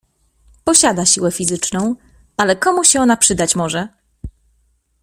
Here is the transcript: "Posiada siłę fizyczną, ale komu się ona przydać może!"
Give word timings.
"Posiada 0.63 1.05
siłę 1.05 1.31
fizyczną, 1.31 1.95
ale 2.37 2.55
komu 2.55 2.83
się 2.83 3.01
ona 3.01 3.17
przydać 3.17 3.55
może!" 3.55 3.87